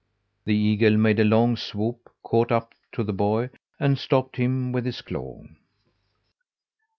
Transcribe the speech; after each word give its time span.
The 0.45 0.55
eagle 0.55 0.97
made 0.97 1.19
a 1.19 1.23
long 1.23 1.55
swoop, 1.55 2.11
caught 2.23 2.51
up 2.51 2.73
to 2.93 3.03
the 3.03 3.13
boy, 3.13 3.51
and 3.79 3.99
stopped 3.99 4.37
him 4.37 4.71
with 4.71 4.83
his 4.87 5.03
claw. 5.03 5.43